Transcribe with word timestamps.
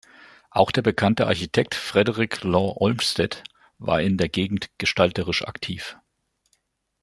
Auch 0.49 0.71
der 0.71 0.81
bekannte 0.81 1.27
Architekt 1.27 1.75
Frederick 1.75 2.43
Law 2.43 2.73
Olmsted 2.77 3.43
war 3.77 4.01
in 4.01 4.17
der 4.17 4.29
Gegend 4.29 4.71
gestalterisch 4.79 5.45
aktiv. 5.47 5.95